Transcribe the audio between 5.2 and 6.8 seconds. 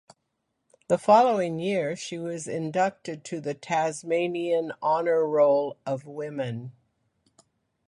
Roll of Women.